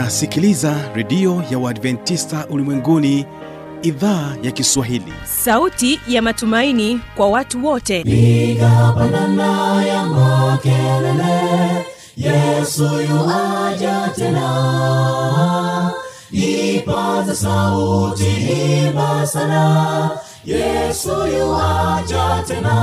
[0.00, 3.26] unasikiliza redio ya uadventista ulimwenguni
[3.82, 5.12] idhaa ya kiswahili.
[5.24, 8.02] Sauti ya matumaini kwa watu wote.
[8.04, 11.86] Piga pandana ya makelele
[12.16, 15.92] yesu yuaja tena.
[16.30, 18.26] Ipaza sauti
[18.86, 20.10] imba sana
[20.44, 22.76] yesu yuaja tena.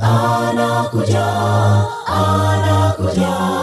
[0.00, 1.26] Anakuja
[2.06, 3.62] anakuja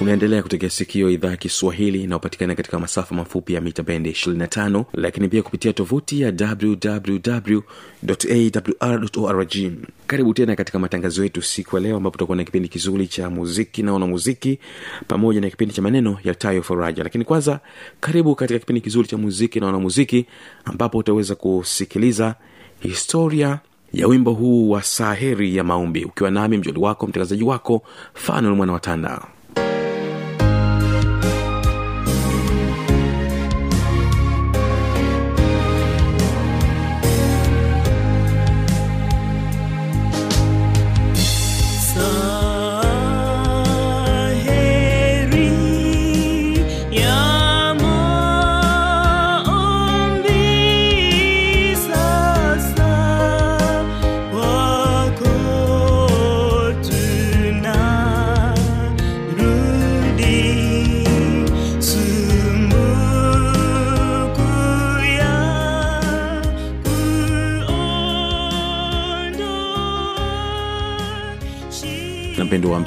[0.00, 5.28] unaendelea kutegea sikio idhaa ya kiswahili inayopatikana katika masafa mafupi ya mita bendi 25 lakini
[5.28, 6.32] pia kupitia tovuti ya
[8.80, 9.54] wwwawrorg
[10.06, 13.82] karibu tena katika matangazo yetu siku ya leo ambapo tutakuwa na kipindi kizuri cha muziki
[13.82, 14.58] naona muziki
[15.08, 17.02] pamoja na kipindi cha maneno yatayo faraja.
[17.04, 17.60] Lakini kwanza
[18.00, 20.26] karibu katika kipindi kizuri cha muziki naona muziki
[20.64, 22.34] ambapo utaweza kusikiliza
[22.80, 23.58] historia
[23.92, 27.82] ya wimbo huu wa saheri ya maombi ukiwa nami mjoli wako mtangazaji wako
[28.14, 29.22] fanul mwana watanda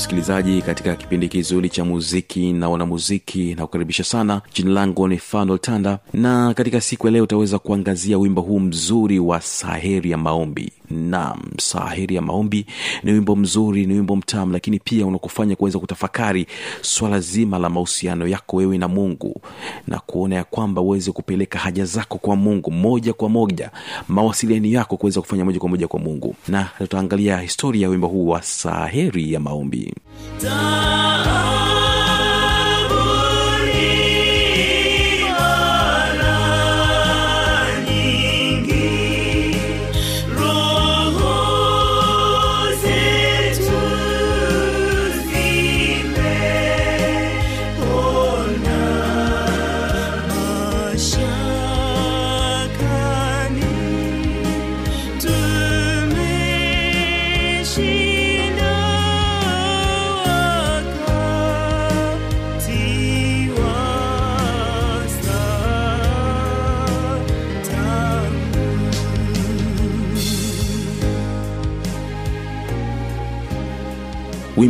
[0.02, 4.42] msikilizaji katika kipindi kizuri cha muziki na wanamuziki na kukaribisha sana.
[4.54, 9.20] Jina langu ni fanuel tanda na katika siku ya leo utaweza kuangazia wimbo huu mzuri
[9.20, 12.66] wa saheri ya maombi naam saheri ya maombi
[13.03, 16.47] ni wimbo mzuri ni wimbo mtamu lakini pia unakufanya kuweza kutafakari
[16.81, 19.41] swala zima la mahusiano yako wewe na mungu
[19.88, 23.72] na kuona ya kwamba uweze kupeleka haja zako kwa mungu moja kwa moja
[24.07, 26.35] mawasiliano yako kuweza kufanya moja kwa moja kwa mungu.
[26.47, 29.94] Na tutaangalia historia ya wimbo huu wa saheri ya maombi.
[30.40, 31.31] Tumeshinda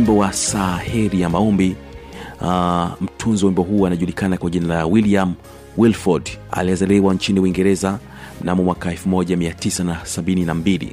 [0.02, 1.76] wimbo wa saheri ya maombi.
[2.40, 5.34] Uh, mtunzi wa wimbo huu anajulikana kwa jina la william
[5.76, 7.98] wilford aliyezaliwa nchini uingereza
[8.42, 10.88] mnamo mwaka 1972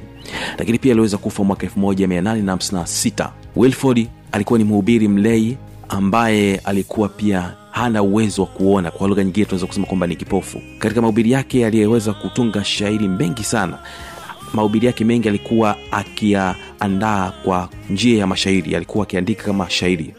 [0.58, 5.56] lakini pia aliweza kufa mwaka 1856 wilford alikuwa ni mhubiri mlei
[5.88, 8.90] ambaye alikuwa pia hana uwezo wa kuona.
[8.90, 10.60] Kwa lugha nyingine tunaweza kusema kwamba ni kipofu.
[10.78, 13.78] Katika mahubiri yake aliyeweza kutunga shairi mengi sana
[14.54, 20.14] mahubiri yake mengi alikuwa akiyaandaa kwa njia ya mashairi alikuwa akiandika kama shairi.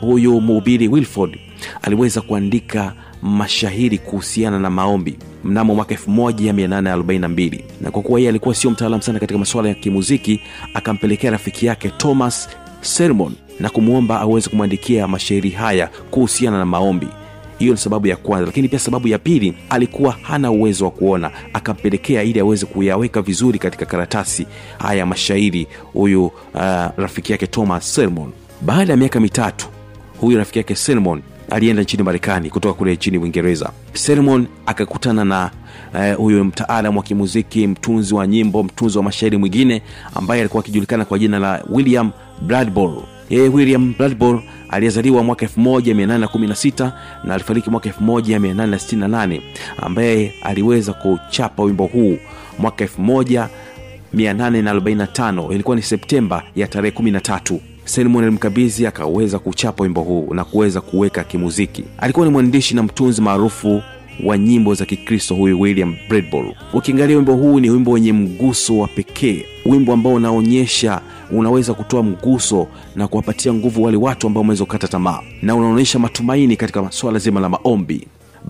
[0.00, 1.38] Huyu mhubiri wilford
[1.82, 2.92] aliweza kuandika
[3.22, 9.18] mashahiri kuhusiana na maombi mnamo mwaka 1842 na kwa kuwa yeye alikuwa sio mtaalam sana
[9.20, 10.40] katika masuala ya kimuziki
[10.74, 12.48] akampelekea rafiki yake thomas
[12.80, 17.08] sermon na kumwomba aweze kumwandikia mashairi haya kuhusiana na maombi
[17.60, 21.30] hiyo ni sababu ya kwanza lakini pia sababu ya pili alikuwa hana uwezo wa kuona.
[21.52, 24.46] Akampelekea ili aweze kuyaweka vizuri katika karatasi.
[24.78, 26.32] Haya mashairi huyu uh,
[26.96, 28.30] rafiki yake thomas Selmon.
[28.62, 29.68] baada ya miaka mitatu
[30.20, 33.70] huyu rafiki yake Selmon alienda nchini marekani kutoka kule nchini uingereza.
[33.92, 35.50] Selmon akakutana na
[35.94, 39.82] uh, huyu mtaalam wa kimuziki mtunzi wa nyimbo mtunzi wa mashairi mwingine
[40.14, 42.10] ambaye alikuwa akijulikana kwa jina la william
[42.42, 42.92] bradbor
[43.30, 46.90] yeye william bradbor aliyezaliwa mwaka 1816
[47.24, 49.40] na alifariki mwaka 1868
[49.82, 52.18] ambaye aliweza kuchapa wimbo huu
[52.58, 60.44] mwaka 1845 ilikuwa ni septemba ya tarehe 13 Simon alimkabidhi akaweza kuchapa wimbo huu na
[60.44, 61.84] kuweza kuweka kimuziki.
[61.98, 63.82] Alikuwa ni mwandishi na mtunzi maarufu
[64.24, 66.54] wa nyimbo za Kikristo huyu William Bradbury.
[66.72, 71.00] Ukiangalia wimbo huu ni wimbo wenye mguso wa pekee, wimbo ambao unaonyesha
[71.30, 76.56] unaweza kutoa mguso na kuwapatia nguvu wale watu ambao wameweza kukata tamaa, na unaonyesha matumaini
[76.56, 78.06] katika swala zima la maombi.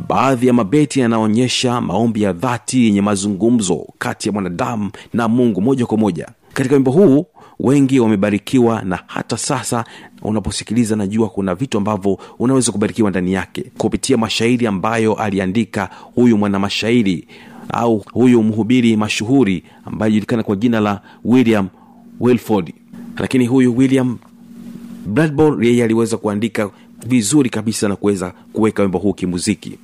[0.08, 5.86] Baadhi ya mabeti yanaonyesha maombi ya dhati yenye mazungumzo kati ya mwanadamu na Mungu moja
[5.86, 6.28] kwa moja.
[6.52, 7.26] Katika wimbo huu
[7.62, 9.84] wengi wamebarikiwa, na hata sasa
[10.22, 17.26] unaposikiliza, najua kuna vitu ambavyo unaweza kubarikiwa ndani yake kupitia mashairi ambayo aliandika huyu mwanamashairi
[17.72, 21.68] au huyu mhubiri mashuhuri ambaye anajulikana kwa jina la William
[22.20, 22.72] Wilford.
[23.18, 24.18] Lakini huyu William
[25.06, 26.70] Bradbury yeye aliweza kuandika
[27.06, 29.78] vizuri kabisa na kuweza kuweka wimbo huu kimuziki.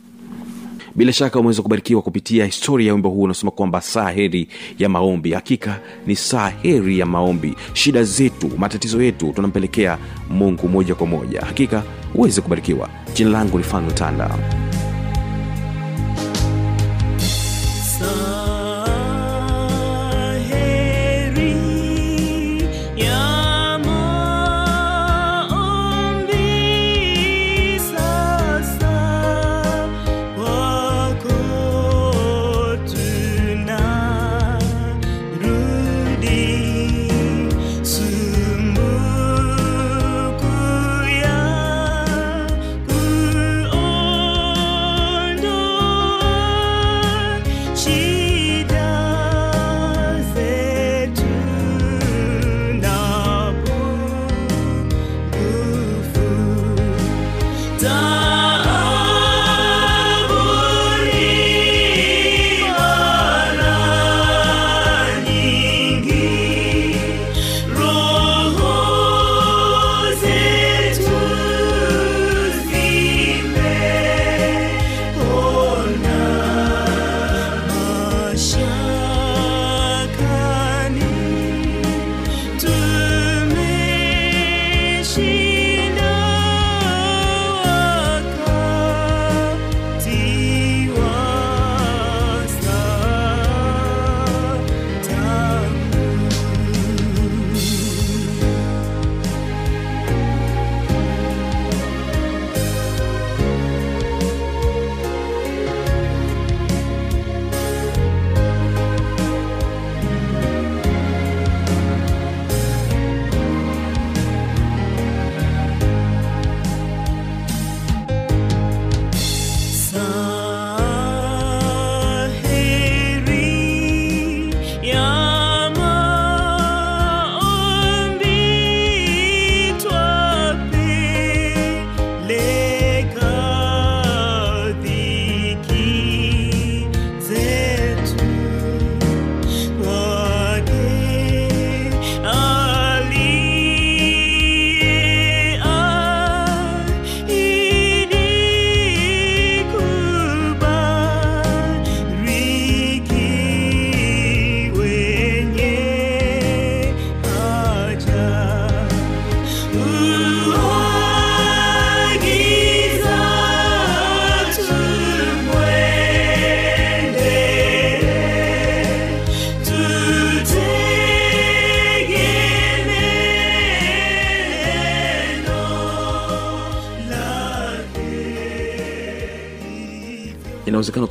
[0.96, 4.48] Bila shaka umeweza kubarikiwa kupitia historia ya wimbo huu unasema kwamba saa heri
[4.78, 5.32] ya maombi.
[5.32, 7.54] Hakika ni saa heri ya maombi.
[7.72, 9.98] Shida zetu, matatizo yetu tunampelekea
[10.30, 11.40] Mungu moja kwa moja.
[11.40, 11.82] Hakika
[12.14, 12.88] uweze kubarikiwa.
[13.14, 13.86] Jina langu ni Fano.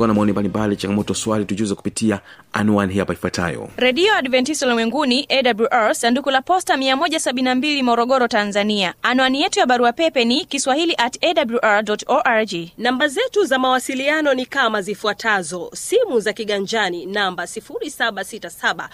[0.08, 2.20] Na maoni mbalimbali, changamoto, swali, tujuze kupitia
[2.54, 3.70] anwani hii hapa ifuatayo.
[3.78, 8.94] redio adventista ulimwenguni awr sanduku la posta 172 morogoro tanzania.
[9.02, 12.52] Anwani yetu ya barua pepe ni kiswahili at awr org.
[12.78, 15.70] Namba zetu za mawasiliano ni kama zifuatazo.
[15.74, 18.90] Simu za kiganjani namba 767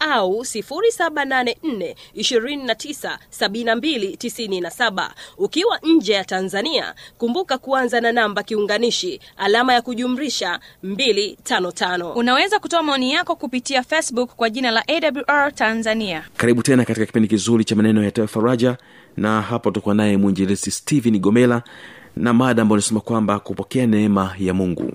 [0.00, 1.94] au 784
[5.38, 12.82] ukiwa nje ya tanzania kumbuka kuanza na namba kiunganishi alama ya kujumrisha 255 unaweza kutoa
[12.82, 17.76] maoni yako kupitia facebook kwa jina la awr tanzania Karibu tena katika kipindi kizuri cha
[17.76, 18.76] maneno ya Tayo Faraja,
[19.16, 21.62] na hapa tutakuwa naye mwinjilisi Stephen Gomela
[22.16, 24.92] na mada ambayo inasema kwamba kupokea neema ya Mungu.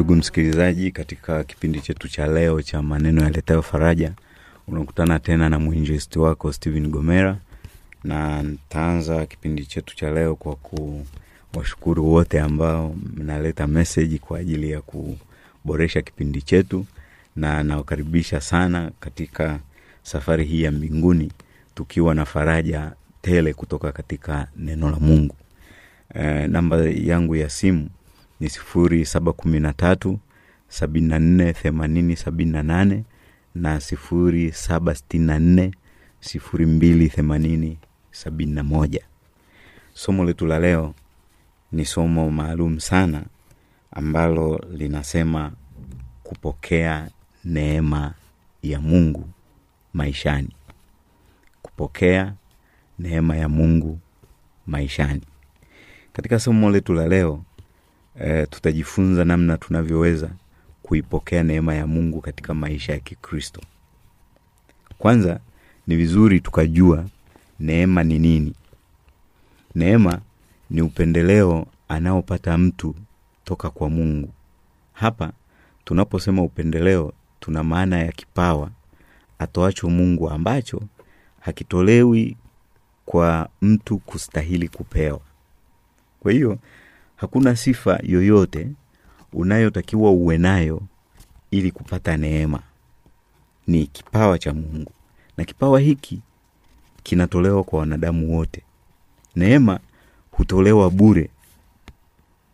[0.00, 4.12] Ndugu msikilizaji katika kipindi chetu cha leo cha maneno yaletayo faraja
[4.68, 7.36] unakutana tena na mwinjesti wako stephen gomera
[8.04, 10.56] na ntaanza kipindi chetu cha leo kwa
[11.54, 16.86] washukuru wote ambao mnaleta meseji kwa ajili ya kuboresha kipindi chetu
[17.36, 19.58] na nawakaribisha sana katika
[20.02, 21.32] safari hii ya mbinguni
[21.74, 22.92] tukiwa na faraja
[23.22, 25.34] tele kutoka katika neno la mungu.
[26.14, 27.88] E, namba yangu ya simu
[28.40, 30.18] ni sifuri saba kumi na tatu
[30.68, 33.04] sabini na nne themanini sabini na nane
[33.54, 35.74] na sifuri saba sitini na nne
[36.20, 37.78] sifuri mbili themanini
[38.10, 39.04] sabini na moja.
[39.94, 40.94] Somo letu la leo
[41.72, 43.24] ni somo maalum sana
[43.90, 45.52] ambalo linasema
[46.22, 47.10] kupokea
[47.44, 48.14] neema
[48.62, 49.28] ya mungu
[49.94, 50.48] maishani.
[51.62, 52.34] Kupokea
[52.98, 53.98] neema ya mungu
[54.66, 55.22] maishani.
[56.12, 57.44] Katika somo letu la leo
[58.20, 60.30] e, tutajifunza namna tunavyoweza
[60.82, 63.60] kuipokea neema ya mungu katika maisha ya kikristo.
[64.98, 65.40] Kwanza
[65.86, 67.04] ni vizuri tukajua
[67.60, 68.54] neema ni nini.
[69.74, 70.20] Neema
[70.70, 72.94] ni upendeleo anaopata mtu
[73.44, 74.32] toka kwa mungu.
[74.92, 75.32] Hapa
[75.84, 78.70] tunaposema upendeleo tuna maana ya kipawa
[79.38, 80.82] atoacho mungu ambacho
[81.40, 82.36] hakitolewi
[83.06, 85.20] kwa mtu kustahili kupewa.
[86.20, 86.58] Kwa hiyo
[87.20, 88.68] hakuna sifa yoyote
[89.32, 90.82] unayotakiwa uwe nayo
[91.50, 92.62] ili kupata neema.
[93.66, 94.92] Ni kipawa cha mungu.
[95.36, 96.20] Na kipawa hiki
[97.02, 98.62] kinatolewa kwa wanadamu wote.
[99.36, 99.80] Neema
[100.30, 101.30] hutolewa bure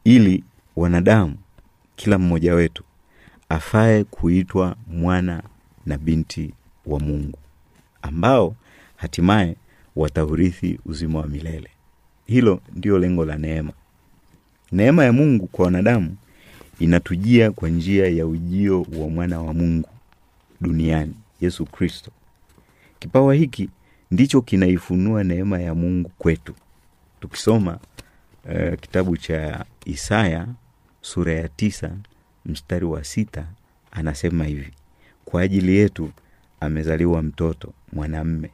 [0.05, 0.45] ili
[0.77, 1.37] wanadamu
[1.97, 2.85] kila mmoja wetu
[3.49, 5.43] afae kuitwa mwana
[5.87, 6.55] na binti
[6.87, 7.39] wa mungu
[8.03, 8.57] ambao
[8.97, 9.57] hatimaye
[9.97, 11.71] wataurithi uzima wa milele.
[12.27, 13.73] Hilo ndio lengo la neema
[14.73, 16.17] neema ya mungu kwa wanadamu
[16.79, 19.89] inatujia kwa njia ya ujio wa mwana wa mungu
[20.61, 22.11] duniani yesu kristo.
[22.99, 23.69] Kipawa hiki
[24.11, 26.55] ndicho kinaifunua neema ya mungu kwetu.
[27.21, 27.79] Tukisoma
[28.45, 30.47] uh, kitabu cha isaya
[31.01, 31.91] sura ya tisa
[32.47, 33.47] mstari wa sita
[33.93, 34.71] anasema hivi
[35.25, 36.11] kwa ajili yetu
[36.61, 38.51] amezaliwa mtoto mwanamme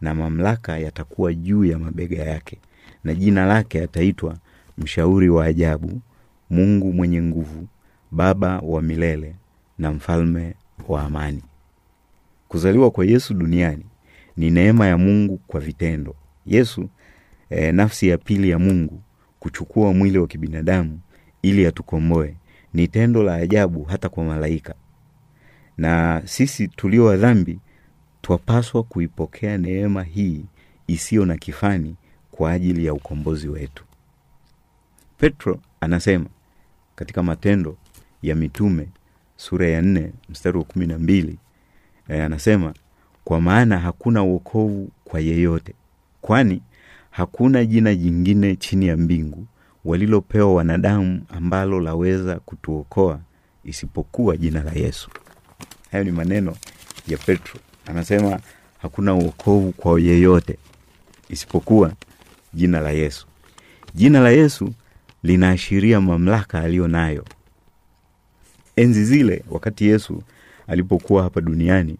[0.00, 2.58] na mamlaka yatakuwa juu ya mabega yake
[3.04, 4.36] na jina lake ataitwa
[4.78, 6.00] mshauri wa ajabu
[6.50, 7.66] mungu mwenye nguvu
[8.10, 9.34] baba wa milele
[9.78, 10.54] na mfalme
[10.88, 11.42] wa amani.
[12.48, 13.84] Kuzaliwa kwa yesu duniani
[14.36, 16.14] ni neema ya mungu kwa vitendo.
[16.46, 16.88] Yesu
[17.50, 19.00] e, nafsi ya pili ya mungu
[19.40, 21.00] kuchukua mwili wa kibinadamu
[21.42, 22.36] ili atukomboe
[22.74, 24.74] ni tendo la ajabu hata kwa malaika.
[25.78, 27.58] Na sisi tulio wa dhambi
[28.22, 30.44] twapaswa kuipokea neema hii
[30.86, 31.96] isiyo na kifani
[32.30, 33.84] kwa ajili ya ukombozi wetu
[35.18, 36.26] petro anasema
[36.96, 37.76] katika matendo
[38.22, 38.88] ya mitume
[39.36, 41.38] sura ya nne mstari wa kumi na mbili
[42.08, 42.74] e, anasema
[43.24, 45.74] kwa maana hakuna uokovu kwa yeyote
[46.20, 46.62] kwani
[47.10, 49.46] hakuna jina jingine chini ya mbingu
[49.84, 53.20] walilopewa wanadamu ambalo laweza kutuokoa
[53.64, 55.10] isipokuwa jina la yesu.
[55.92, 56.56] Hayo ni maneno
[57.08, 57.60] ya petro.
[57.86, 58.40] Anasema
[58.82, 60.58] hakuna uokovu kwa yeyote
[61.28, 61.92] isipokuwa
[62.54, 63.26] jina la yesu.
[63.94, 64.72] Jina la yesu
[65.24, 67.24] linaashiria mamlaka aliyo nayo.
[68.76, 70.22] Enzi zile wakati yesu
[70.66, 71.96] alipokuwa hapa duniani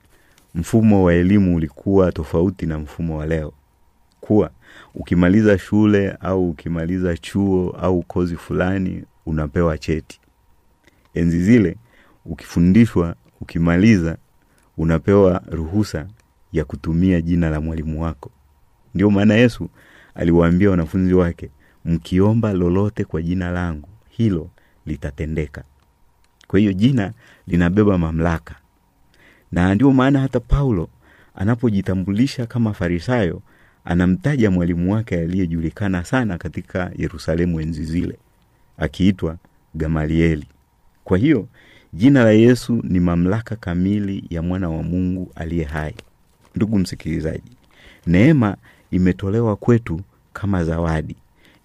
[0.54, 3.52] mfumo wa elimu ulikuwa tofauti na mfumo wa leo.
[4.20, 4.50] Kuwa
[4.94, 10.20] ukimaliza shule au ukimaliza chuo au kozi fulani unapewa cheti.
[11.14, 11.76] Enzi zile
[12.24, 14.16] ukifundishwa ukimaliza
[14.76, 16.06] unapewa ruhusa
[16.52, 18.30] ya kutumia jina la mwalimu wako.
[18.94, 19.68] Ndio maana yesu
[20.14, 21.50] aliwaambia wanafunzi wake
[21.84, 24.50] mkiomba lolote kwa jina langu hilo
[24.86, 25.64] litatendeka.
[26.46, 27.12] Kwa hiyo jina
[27.46, 28.54] linabeba mamlaka.
[29.52, 30.88] Na ndio maana hata paulo
[31.34, 33.42] anapojitambulisha kama farisayo
[33.84, 38.18] anamtaja mwalimu wake aliyejulikana sana katika yerusalemu enzi zile
[38.78, 39.36] akiitwa
[39.74, 40.46] gamalieli.
[41.04, 41.48] Kwa hiyo
[41.92, 45.94] jina la yesu ni mamlaka kamili ya mwana wa mungu aliye hai.
[46.56, 47.52] Ndugu msikilizaji
[48.06, 48.56] neema
[48.90, 50.00] imetolewa kwetu
[50.32, 51.16] kama zawadi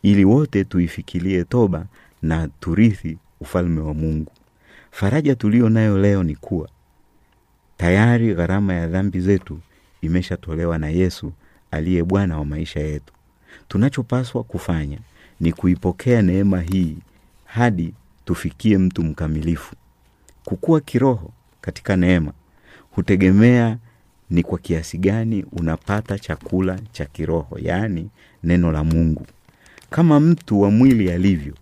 [0.04, 1.86] ili wote tuifikilie toba
[2.22, 4.32] na turithi ufalme wa mungu.
[4.92, 6.70] Faraja tuliyo nayo leo ni kuwa
[7.78, 9.60] tayari gharama ya dhambi zetu
[10.02, 11.32] imeshatolewa na yesu
[11.72, 13.14] aliye bwana wa maisha yetu.
[13.68, 14.98] Tunachopaswa kufanya
[15.40, 16.98] ni kuipokea neema hii
[17.46, 17.94] hadi
[18.26, 19.76] tufikie mtu mkamilifu.
[20.46, 22.34] Kukua kiroho katika neema
[22.92, 23.78] hutegemea
[24.30, 28.10] ni kwa kiasi gani unapata chakula cha kiroho yaani
[28.44, 29.26] neno la mungu
[29.90, 31.54] kama mtu wa mwili alivyo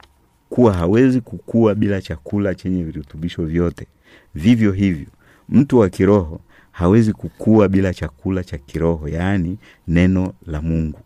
[0.50, 3.88] kuwa hawezi kukua bila chakula chenye virutubisho vyote
[4.36, 5.08] vivyo hivyo
[5.50, 6.42] mtu wa kiroho
[6.72, 9.58] hawezi kukua bila chakula cha kiroho yaani
[9.88, 11.00] neno la mungu.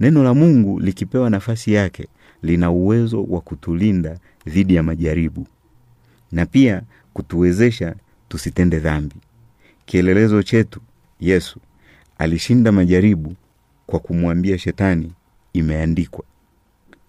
[0.00, 2.08] Neno la mungu likipewa nafasi yake
[2.42, 5.46] lina uwezo wa kutulinda dhidi ya majaribu
[6.32, 6.82] na pia
[7.12, 7.94] kutuwezesha
[8.28, 9.14] tusitende dhambi.
[9.86, 10.80] Kielelezo chetu
[11.20, 11.60] yesu
[12.18, 13.34] alishinda majaribu
[13.86, 15.12] kwa kumwambia shetani
[15.52, 16.24] imeandikwa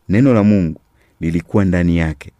[0.09, 0.81] neno la mungu
[1.21, 2.31] lilikuwa ndani yake.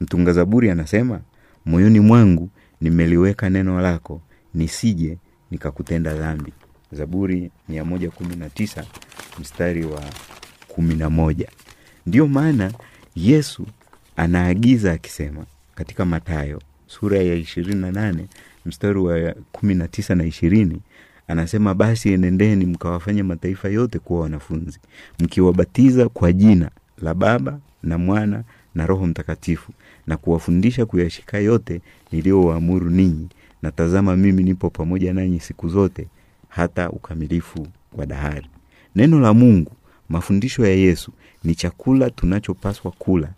[0.00, 1.20] Mtunga zaburi anasema
[1.66, 2.48] moyoni mwangu
[2.80, 4.20] nimeliweka neno lako
[4.54, 5.18] nisije
[5.50, 6.52] nikakutenda dhambi.
[6.92, 8.84] Zaburi 119
[9.40, 10.02] mstari wa
[10.78, 11.46] 11
[12.06, 12.72] ndiyo maana
[13.16, 13.66] yesu
[14.16, 18.14] anaagiza akisema katika matayo sura ya 28
[18.66, 20.76] mstari wa 19 na 20
[21.28, 24.78] anasema basi enendeni mkawafanya mataifa yote kuwa wanafunzi
[25.18, 26.70] mkiwabatiza kwa jina
[27.02, 28.42] la baba na mwana
[28.74, 29.72] na roho mtakatifu
[30.06, 31.80] na kuwafundisha kuyashika yote
[32.12, 33.28] niliyowaamuru ninyi.
[33.62, 36.06] Na tazama mimi nipo pamoja nanyi siku zote
[36.48, 38.46] hata ukamilifu wa dahari.
[38.96, 39.72] Neno la mungu
[40.08, 41.12] mafundisho ya yesu
[41.44, 43.28] ni chakula tunachopaswa kula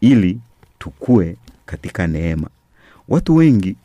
[0.00, 0.40] ili
[0.78, 2.48] tukue katika neema.
[3.08, 3.76] Watu wengi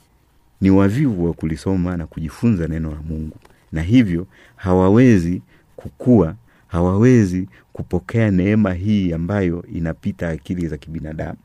[0.61, 3.37] ni wavivu wa kulisoma na kujifunza neno la mungu
[3.71, 5.41] na hivyo hawawezi
[5.75, 6.35] kukua
[6.73, 11.37] hawawezi kupokea neema hii ambayo inapita akili za kibinadamu.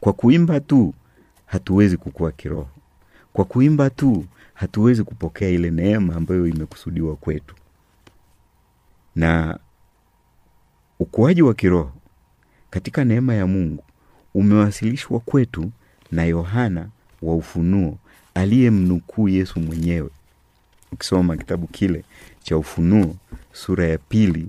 [0.00, 0.94] Kwa kuimba tu
[1.46, 2.68] hatuwezi kukua kiroho.
[3.32, 7.54] Kwa kuimba tu hatuwezi kupokea ile neema ambayo imekusudiwa kwetu.
[9.16, 9.58] Na
[10.98, 11.92] ukuaji wa kiroho
[12.70, 13.84] katika neema ya mungu
[14.34, 15.70] umewasilishwa kwetu
[16.10, 16.88] na yohana
[17.22, 17.98] wa ufunuo
[18.34, 20.10] aliyemnukuu yesu mwenyewe.
[20.92, 22.04] Ukisoma kitabu kile
[22.52, 23.16] cha ufunuo
[23.52, 24.48] sura ya pili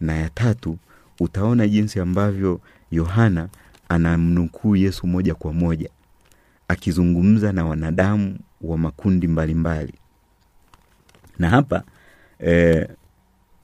[0.00, 0.78] na ya tatu
[1.20, 3.48] utaona jinsi ambavyo yohana
[3.88, 5.90] anamnukuu yesu moja kwa moja
[6.68, 9.98] akizungumza na wanadamu wa makundi mbalimbali mbali.
[11.38, 11.82] na hapa
[12.38, 12.88] eh,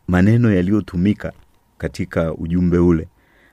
[0.09, 1.33] maneno yaliyotumika
[1.79, 3.09] katika ujumbe ule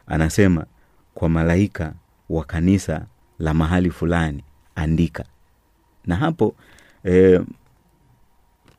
[0.07, 0.65] anasema
[1.13, 1.93] kwa malaika
[2.29, 3.05] wa kanisa
[3.39, 4.43] la mahali fulani
[4.75, 5.25] andika
[6.05, 6.55] na hapo
[7.03, 7.41] eh,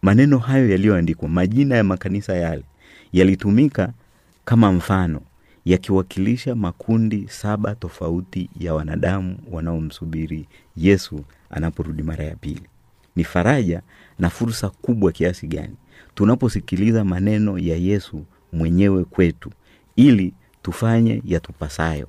[0.07, 2.63] maneno hayo yaliyoandikwa majina ya makanisa yale
[3.13, 3.93] yalitumika
[4.45, 5.21] kama mfano
[5.65, 12.63] yakiwakilisha makundi saba tofauti ya wanadamu wanaomsubiri yesu anaporudi mara ya pili.
[13.17, 13.83] Ni faraja
[14.19, 15.77] na fursa kubwa kiasi gani
[16.15, 19.51] tunaposikiliza maneno ya yesu mwenyewe kwetu
[19.97, 22.09] ili tufanye yatupasayo.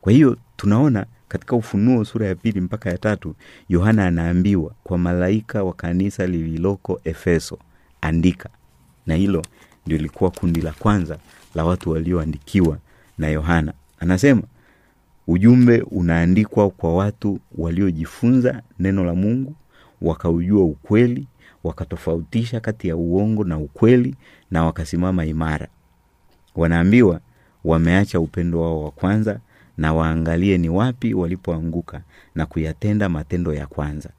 [0.00, 3.34] Kwa hiyo tunaona katika ufunuo sura ya pili mpaka ya tatu
[3.68, 7.58] yohana anaambiwa kwa malaika wa kanisa lililoko efeso
[8.00, 8.48] andika.
[9.06, 9.42] Na hilo
[9.86, 11.18] ndio ilikuwa kundi la kwanza
[11.54, 12.78] la watu walioandikiwa
[13.18, 13.72] na yohana.
[14.00, 14.42] Anasema
[15.26, 19.54] ujumbe unaandikwa kwa watu waliojifunza neno la mungu
[20.02, 21.26] wakaujua ukweli
[21.64, 24.14] wakatofautisha kati ya uongo na ukweli
[24.50, 25.68] na wakasimama imara.
[26.56, 27.20] Wanaambiwa
[27.64, 29.40] wameacha upendo wao wa kwanza
[29.78, 32.02] na waangalie ni wapi walipoanguka
[32.34, 34.10] na kuyatenda matendo ya kwanza.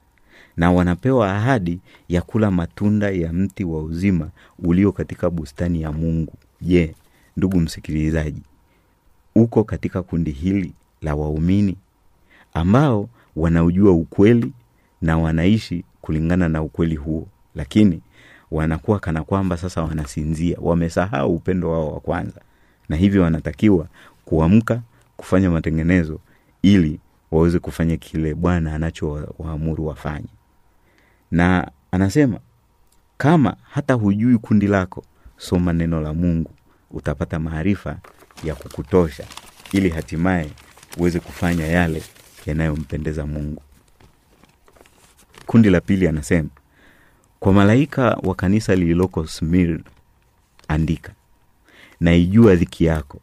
[0.57, 6.33] Na wanapewa ahadi ya kula matunda ya mti wa uzima ulio katika bustani ya mungu.
[6.61, 6.95] Je
[7.37, 8.41] ndugu msikilizaji
[9.35, 11.75] uko katika kundi hili la waumini
[12.53, 14.53] ambao wanaujua ukweli
[15.01, 17.27] na wanaishi kulingana na ukweli huo?
[17.55, 18.01] Lakini
[18.51, 22.41] wanakuwa kana kwamba sasa wanasinzia wamesahau upendo wao wa kwanza.
[22.89, 23.87] Na hivyo wanatakiwa
[24.25, 24.81] kuamka
[25.17, 26.19] kufanya matengenezo
[26.61, 26.99] ili
[27.31, 30.27] waweze kufanya kile bwana anachowaamuru wafanye.
[31.31, 32.39] Na anasema
[33.17, 35.03] kama hata hujui kundi lako
[35.37, 36.51] soma neno la mungu
[36.91, 37.97] utapata maarifa
[38.43, 39.25] ya kukutosha
[39.71, 40.49] ili hatimaye
[40.97, 42.03] uweze kufanya yale
[42.45, 43.61] yanayompendeza mungu.
[45.45, 46.49] Kundi la pili anasema
[47.39, 49.79] kwa malaika wa kanisa lililoko smir
[50.67, 51.13] andika
[51.99, 53.19] naijua dhiki yako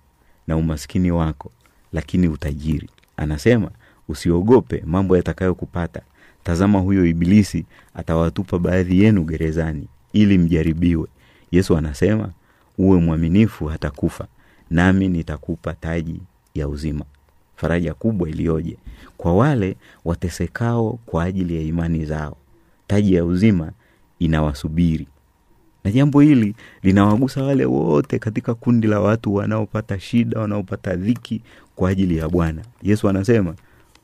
[0.47, 1.53] na umaskini wako
[1.93, 2.89] lakini utajiri.
[3.17, 3.71] Anasema
[4.09, 6.01] usiogope mambo yatakayokupata.
[6.45, 11.07] Tazama huyo ibilisi atawatupa baadhi yenu gerezani ili mjaribiwe.
[11.53, 12.31] Yesu anasema
[12.79, 14.27] uwe mwaminifu hata kufa
[14.71, 16.21] nami nitakupa taji
[16.55, 17.05] ya uzima.
[17.57, 18.77] Faraja kubwa iliyoje!
[19.17, 22.37] Kwa wale watesekao kwa ajili ya imani zao
[22.87, 23.73] taji ya uzima
[24.19, 25.07] inawasubiri
[25.85, 31.43] na jambo hili linawagusa wale wote katika kundi la watu wanaopata shida wanaopata dhiki
[31.77, 32.63] kwa ajili ya bwana.
[32.83, 33.55] Yesu anasema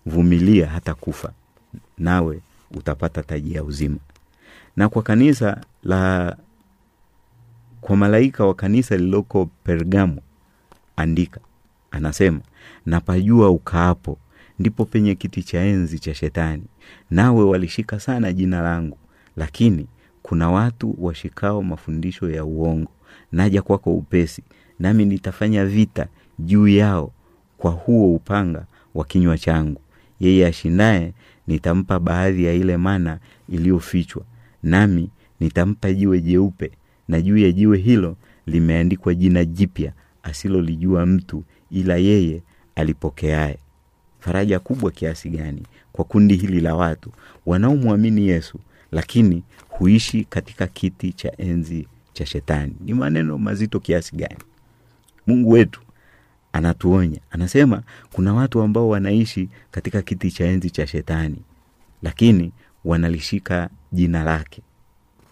[0.06, 1.32] vumilia hata kufa
[1.98, 2.40] nawe
[2.74, 3.96] utapata taji ya uzima.
[4.76, 6.36] Na kwa kanisa la
[7.80, 10.20] kwa malaika wa kanisa lililoko pergamo
[10.96, 11.40] andika
[11.90, 12.40] anasema
[12.86, 14.18] napajua ukaapo
[14.58, 16.62] ndipo penye kiti cha enzi cha shetani.
[17.10, 18.98] Nawe walishika sana jina langu
[19.36, 19.86] lakini
[20.26, 22.90] kuna watu washikao mafundisho ya uongo.
[23.32, 24.42] Naja kwako upesi
[24.78, 26.06] nami nitafanya vita
[26.38, 27.12] juu yao
[27.58, 29.80] kwa huo upanga wa kinywa changu.
[30.20, 31.12] Yeye ashindaye
[31.46, 34.22] nitampa baadhi ya ile mana iliyofichwa.
[34.62, 35.10] Nami
[35.40, 36.70] nitampa jiwe jeupe
[37.08, 42.42] na juu ya jiwe hilo limeandikwa jina jipya asilolijua mtu ila yeye
[42.74, 43.58] alipokeaye.
[44.20, 45.62] Faraja kubwa kiasi gani
[45.92, 47.10] kwa kundi hili la watu.
[47.46, 48.58] Wanaomwamini yesu
[48.96, 52.76] lakini huishi katika kiti cha enzi cha shetani.
[52.80, 54.38] Ni maneno mazito kiasi gani?
[55.26, 55.80] Mungu wetu
[56.52, 57.20] anatuonya.
[57.30, 57.82] Anasema
[58.12, 61.36] kuna watu ambao wanaishi katika kiti cha enzi cha shetani
[62.02, 62.52] lakini
[62.84, 64.62] wanalishika jina lake.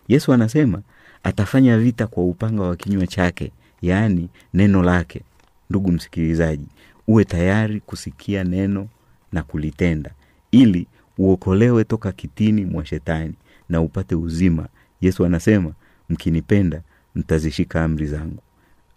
[0.08, 0.82] Yesu anasema
[1.22, 5.22] atafanya vita kwa upanga wa kinywa chake yaani neno lake.
[5.70, 6.66] Ndugu msikilizaji
[7.08, 8.88] uwe tayari kusikia neno
[9.32, 10.10] na kulitenda
[10.50, 10.86] ili
[11.18, 13.34] uokolewe toka kitini mwa shetani
[13.68, 14.68] na upate uzima.
[15.00, 15.72] Yesu anasema
[16.08, 16.82] mkinipenda
[17.14, 18.42] mtazishika amri zangu.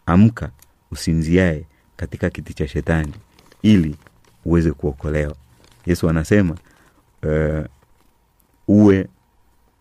[0.06, 0.52] Amka
[0.92, 3.14] usinziae katika kiti cha shetani
[3.62, 3.96] ili
[4.46, 5.36] uweze kuokolewa.
[5.86, 6.58] Yesu anasema
[7.24, 7.66] uh,
[8.68, 9.08] uwe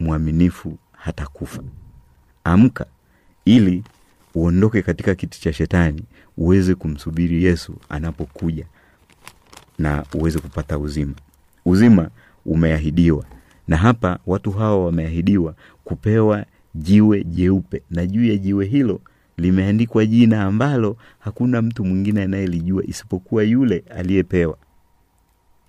[0.01, 1.63] mwaminifu hata kufa
[2.45, 2.87] amka
[3.45, 3.85] ili
[4.35, 6.03] uondoke katika kiti cha shetani
[6.37, 8.67] uweze kumsubiri yesu anapokuja
[9.79, 11.15] na uweze kupata uzima.
[11.65, 12.11] Uzima
[12.47, 13.25] umeahidiwa
[13.69, 17.83] na hapa watu hawa wameahidiwa kupewa jiwe jeupe.
[17.91, 19.01] Na juu ya jiwe hilo
[19.37, 24.57] limeandikwa jina ambalo hakuna mtu mwingine anayelijua isipokuwa yule aliyepewa.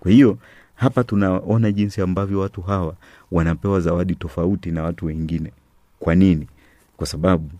[0.00, 0.38] Kwa hiyo
[0.74, 2.94] hapa tunaona jinsi ambavyo watu hawa
[3.32, 5.52] wanapewa zawadi tofauti na watu wengine.
[6.00, 6.46] Kwa nini?
[6.96, 7.50] Kwa sababu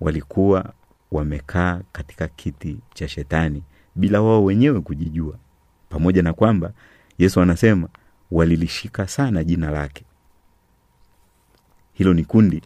[0.00, 0.72] walikuwa
[1.12, 3.62] wamekaa katika kiti cha shetani
[3.94, 5.34] bila wao wenyewe kujijua.
[5.88, 6.72] Pamoja na kwamba
[7.18, 7.88] yesu anasema
[8.32, 10.04] walilishika sana jina lake.
[11.92, 12.62] Hilo ni kundi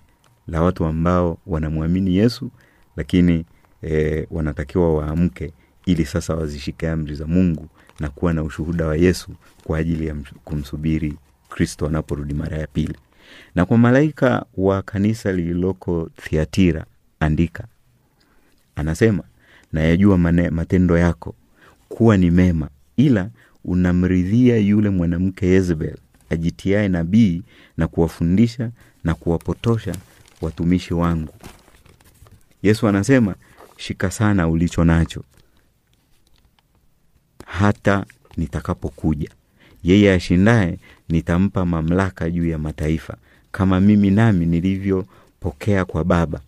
[0.49, 2.51] la watu ambao wanamwamini yesu
[2.97, 3.45] lakini
[3.83, 5.53] e, wanatakiwa waamke
[5.87, 7.69] ili sasa wazishike amri za mungu
[8.01, 9.31] na kuwa na ushuhuda wa yesu
[9.65, 11.17] kwa ajili ya kumsubiri
[11.49, 12.97] kristo anaporudi mara ya pili.
[13.55, 16.87] Na kwa malaika wa kanisa lililoko thiatira
[17.21, 17.67] andika
[18.77, 19.23] anasema
[19.73, 20.19] nayajua
[20.51, 21.35] matendo yako
[21.89, 23.31] kuwa ni mema ila
[23.67, 25.97] unamridhia yule mwanamke yezebel
[26.31, 27.43] ajitiae nabii
[27.77, 28.71] na kuwafundisha
[29.05, 29.95] na kuwapotosha
[30.41, 31.35] watumishi wangu.
[32.63, 33.35] Yesu anasema
[33.77, 35.23] shika sana ulicho nacho
[37.47, 39.31] hata nitakapokuja.
[39.85, 43.17] Yeye ashindaye nitampa mamlaka juu ya mataifa
[43.53, 46.41] kama mimi nami nilivyopokea kwa baba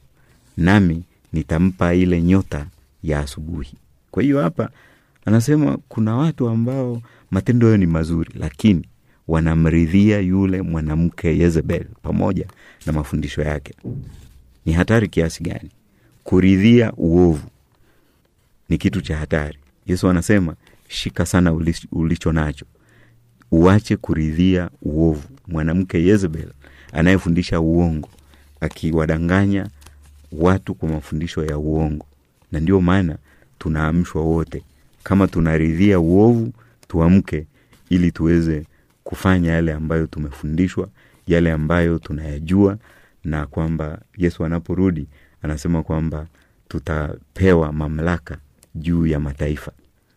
[0.56, 1.02] nami
[1.32, 2.66] nitampa ile nyota
[3.02, 3.74] ya asubuhi.
[4.10, 4.70] Kwa hiyo hapa
[5.24, 8.88] anasema kuna watu ambao matendo hayo ni mazuri lakini
[9.28, 12.46] wanamridhia yule mwanamke yezebel pamoja
[12.86, 13.74] na mafundisho yake.
[14.66, 15.70] Ni hatari kiasi gani?
[16.24, 17.48] Kuridhia uovu
[18.68, 19.58] ni kitu cha hatari.
[19.86, 20.54] Yesu anasema
[20.88, 21.52] shika sana
[21.92, 22.66] ulicho nacho.
[23.50, 25.28] Uache kuridhia uovu.
[25.46, 26.48] Mwanamke yezebel
[26.92, 28.08] anayefundisha uongo
[28.60, 29.66] akiwadanganya
[30.32, 32.06] watu kwa mafundisho ya uongo.
[32.52, 33.18] Na ndio maana
[33.58, 34.62] tunaamshwa wote
[35.02, 36.52] kama tunaridhia uovu
[36.88, 37.46] tuamke
[37.90, 38.64] ili tuweze
[39.04, 40.88] kufanya yale ambayo tumefundishwa
[41.26, 42.78] yale ambayo tunayajua
[43.24, 45.06] na kwamba yesu anaporudi
[45.42, 46.26] anasema kwamba
[46.68, 48.38] tutapewa mamlaka
[48.74, 49.72] juu ya mataifa.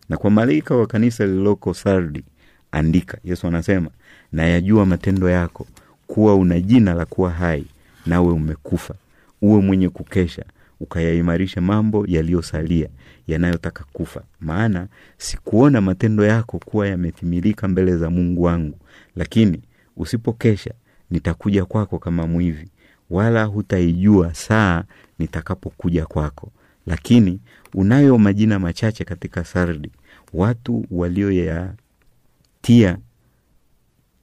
[0.09, 2.23] Na kwa malaika wa kanisa lililoko sardi
[2.71, 3.89] andika yesu anasema
[4.31, 5.67] nayajua matendo yako
[6.07, 7.65] kuwa una jina la kuwa hai
[8.05, 8.93] nawe umekufa
[9.41, 10.45] uwe mwenye kukesha
[10.81, 12.89] ukayaimarisha mambo yaliyosalia
[13.27, 14.23] yanayotaka kufa.
[14.39, 18.77] Maana sikuona matendo yako kuwa yametimilika mbele za mungu wangu.
[19.15, 19.61] Lakini
[19.97, 20.73] usipokesha
[21.11, 22.69] nitakuja kwako kama mwivi
[23.09, 24.83] wala hutaijua saa
[25.19, 26.51] nitakapokuja kwako.
[26.85, 27.39] Lakini
[27.73, 29.91] unayo majina machache katika sardi.
[30.33, 31.77] Watu walioyatia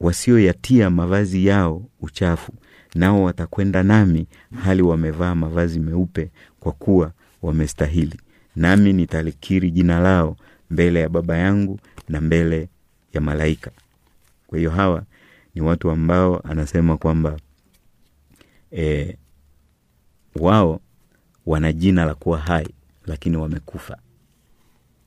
[0.01, 2.53] wasioyatia mavazi yao uchafu
[2.95, 4.27] nao watakwenda nami
[4.65, 8.21] hali wamevaa mavazi meupe kwa kuwa wamestahili.
[8.57, 10.37] Nami nitalikiri jina lao
[10.71, 12.69] mbele ya baba yangu na mbele
[13.13, 13.71] ya malaika.
[14.47, 15.03] Kwa hiyo hawa
[15.55, 17.37] ni watu ambao anasema kwamba
[18.73, 19.17] e,
[20.37, 20.81] wao
[21.47, 22.69] wana jina la kuwa hai
[23.07, 23.97] lakini wamekufa.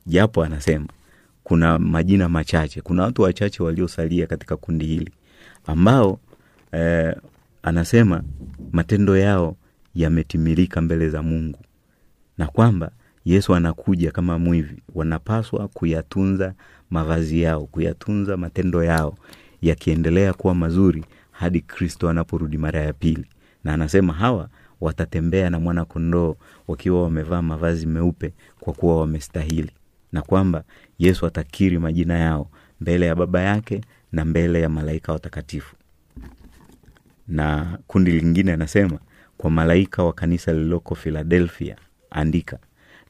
[0.06, 0.88] Japo anasema
[1.44, 5.12] kuna majina machache kuna watu wachache waliosalia katika kundi hili
[5.66, 6.20] ambao
[6.74, 7.14] e,
[7.64, 8.24] anasema
[8.72, 9.56] matendo yao
[9.96, 11.60] yametimilika mbele za mungu.
[12.38, 12.92] Na kwamba
[13.26, 14.82] yesu anakuja kama mwivi.
[14.96, 16.54] Wanapaswa kuyatunza
[16.90, 19.18] mavazi yao kuyatunza matendo yao
[19.62, 23.26] yakiendelea kuwa mazuri hadi kristo anaporudi mara ya pili.
[23.64, 24.50] Na anasema hawa
[24.82, 26.36] watatembea na mwana kondoo
[26.68, 29.72] wakiwa wamevaa mavazi meupe kwa kuwa wamestahili.
[30.12, 30.64] Na kwamba
[31.00, 32.50] yesu atakiri majina yao
[32.82, 35.76] mbele ya baba yake na mbele ya malaika watakatifu.
[37.28, 39.00] Na kundi lingine anasema
[39.42, 41.76] kwa malaika wa kanisa lililoko filadelfia
[42.12, 42.58] andika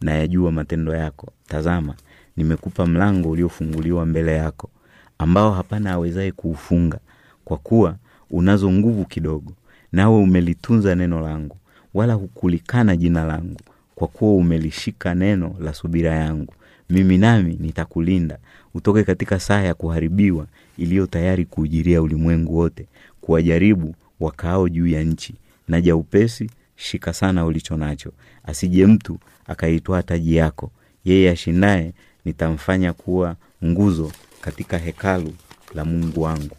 [0.02, 1.32] nayajua matendo yako.
[1.48, 1.96] Tazama
[2.38, 4.70] nimekupa mlango uliofunguliwa mbele yako
[5.18, 7.00] ambao hapana awezaye kuufunga
[7.46, 7.96] kwa kuwa
[8.30, 9.54] unazo nguvu kidogo
[9.92, 11.58] nawe umelitunza neno langu
[11.94, 13.60] wala hukulikana jina langu
[13.96, 16.54] kwa kuwa umelishika neno la subira yangu.
[16.90, 18.38] Mimi nami nitakulinda
[18.74, 20.46] utoke katika saa ya kuharibiwa
[20.78, 22.88] iliyo tayari kuujiria ulimwengu wote
[23.22, 25.36] kuwajaribu wakaao juu ya nchi
[25.68, 28.12] naja upesi shika sana ulicho nacho.
[28.44, 30.72] Asije mtu akaitwaa taji yako.
[31.06, 31.94] Yeye ashindaye
[32.26, 35.34] nitamfanya kuwa nguzo katika hekalu
[35.76, 36.58] la mungu wangu.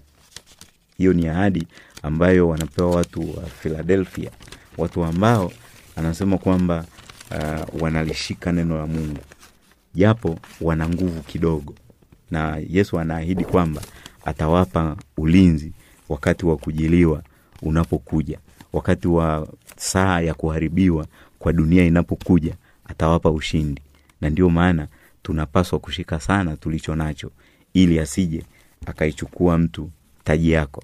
[0.98, 1.66] Hiyo ni ahadi
[2.02, 4.30] ambayo wanapewa watu wa philadelphia.
[4.78, 5.52] Watu ambao
[5.96, 6.84] anasema kwamba
[7.30, 9.18] uh, wanalishika neno la mungu.
[9.94, 11.74] Japo wana nguvu kidogo.
[12.30, 13.82] Na yesu anaahidi kwamba
[14.24, 15.72] atawapa ulinzi
[16.08, 17.22] wakati wa kujiliwa
[17.62, 18.38] unapokuja
[18.72, 21.06] wakati wa saa ya kuharibiwa
[21.38, 22.54] kwa dunia inapokuja
[22.84, 23.82] atawapa ushindi.
[24.20, 24.88] Na ndio maana
[25.22, 27.30] tunapaswa kushika sana tulicho nacho
[27.74, 28.42] ili asije
[28.86, 29.90] akaichukua mtu
[30.24, 30.82] taji yako.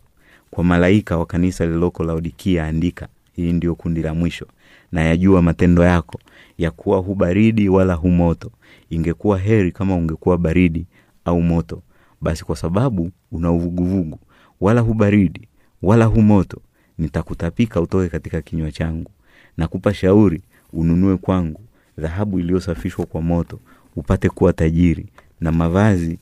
[0.51, 4.47] Kwa malaika wa kanisa lililoko laodikia andika hii ndio kundi la mwisho
[4.93, 6.21] na yajua matendo yako
[6.59, 8.51] ya kuwa hu baridi wala hu moto.
[8.91, 10.87] Ingekuwa heri kama ungekuwa baridi
[11.25, 11.83] au moto.
[12.21, 14.19] Basi kwa sababu una uvuguvugu
[14.61, 15.49] wala hu baridi
[15.83, 16.61] wala hu moto
[16.99, 19.11] nitakutapika utoke katika kinywa changu.
[19.57, 21.61] Nakupa shauri ununue kwangu.
[21.99, 23.61] Dhahabu iliyosafishwa kwa moto
[23.97, 25.07] upate kuwa tajiri.
[25.41, 26.19] Na mavazi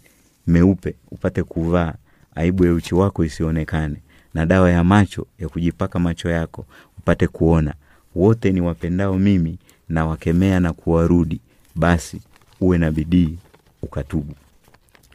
[0.46, 1.94] meupe upate kuvaa.
[2.34, 3.96] Aibu ya uchi wako isionekane.
[4.34, 6.66] Na dawa ya macho ya kujipaka macho yako
[6.98, 7.74] upate kuona.
[8.14, 9.58] Wote ni wapendao mimi
[9.88, 11.40] na wakemea na kuwarudi.
[11.74, 12.20] Basi
[12.60, 13.38] uwe na bidii
[13.82, 14.34] ukatubu.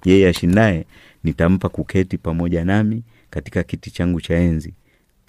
[0.05, 0.85] Yeye ashindaye
[1.23, 4.73] nitampa kuketi pamoja nami katika kiti changu cha enzi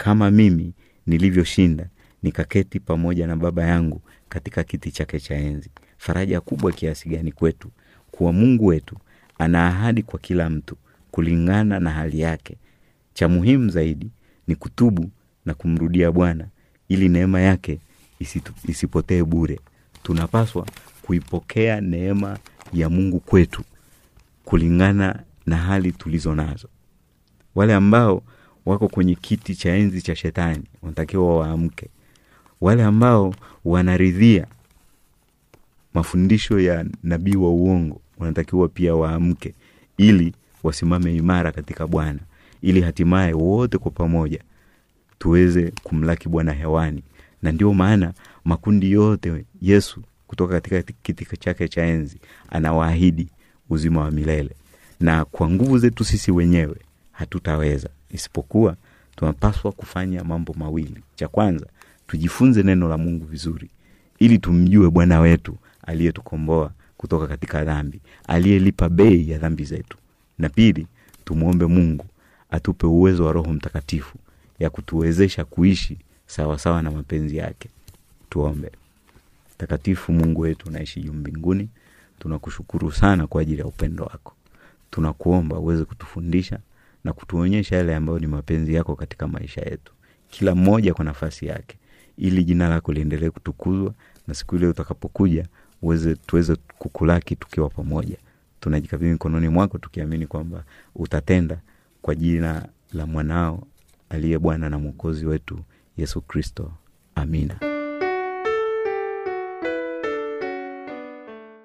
[0.03, 0.73] kama mimi
[1.07, 1.87] nilivyoshinda
[2.23, 5.69] nikaketi pamoja na baba yangu katika kiti chake cha enzi.
[5.97, 7.69] Faraja kubwa kiasi gani kwetu
[8.11, 8.97] kuwa mungu wetu
[9.39, 10.77] ana ahadi kwa kila mtu
[11.11, 12.57] kulingana na hali yake.
[13.13, 14.11] Cha muhimu zaidi
[14.47, 15.09] ni kutubu
[15.45, 16.47] na kumrudia bwana
[16.89, 17.79] ili neema yake
[18.67, 19.59] isipotee bure.
[20.03, 20.67] Tunapaswa
[21.01, 22.37] kuipokea neema
[22.73, 23.63] ya mungu kwetu
[24.45, 26.67] kulingana na hali tulizo nazo.
[27.55, 28.23] Wale ambao
[28.65, 31.89] wako kwenye kiti cha enzi cha shetani wanatakiwa waamke.
[32.61, 34.47] Wale ambao wanaridhia
[35.93, 39.53] mafundisho ya nabii wa uongo wanatakiwa pia waamke
[39.97, 42.19] ili wasimame imara katika bwana
[42.61, 44.39] ili hatimaye wote kwa pamoja
[45.19, 47.03] tuweze kumlaki bwana hewani.
[47.41, 48.13] Na ndio maana
[48.45, 52.17] makundi yote yesu kutoka katika kiti chake cha enzi
[52.49, 53.27] anawaahidi
[53.69, 54.49] uzima wa milele.
[54.99, 56.75] Na kwa nguvu zetu sisi wenyewe
[57.11, 58.75] hatutaweza isipokuwa
[59.15, 61.03] tunapaswa kufanya mambo mawili.
[61.15, 61.65] Cha kwanza
[62.07, 63.69] tujifunze neno la mungu vizuri
[64.19, 69.97] ili tumjue bwana wetu aliyetukomboa kutoka katika dhambi aliyelipa bei ya dhambi zetu.
[70.37, 70.87] Na pili
[71.25, 72.05] tumwombe mungu
[72.51, 74.17] atupe uwezo wa roho mtakatifu
[74.59, 75.97] ya kutuwezesha kuishi
[76.27, 77.69] sawasawa sawa na mapenzi yake.
[78.29, 78.71] Tuombe.
[79.55, 81.69] Mtakatifu mungu wetu unaishi juu mbinguni
[82.19, 84.33] tunakushukuru sana kwa ajili ya upendo wako.
[84.91, 86.59] Tunakuomba uweze kutufundisha
[87.03, 89.93] na kutuonyesha yale ambayo ni mapenzi yako katika maisha yetu.
[90.29, 91.77] Kila mmoja kwa nafasi yake
[92.17, 93.93] ili jina lako liendelee kutukuzwa
[94.27, 95.47] na siku ile utakapokuja
[95.81, 98.17] uweze tuweze kukulaki tukiwa pamoja.
[98.59, 100.63] Tunajikabidhi mikononi mwako tukiamini kwamba
[100.95, 101.57] utatenda
[102.01, 103.67] kwa jina la mwanao
[104.09, 105.59] aliye bwana na mwokozi wetu
[105.97, 106.71] yesu kristo.
[107.15, 107.72] Amina